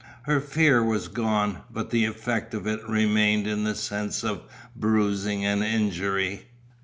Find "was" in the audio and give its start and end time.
0.83-1.09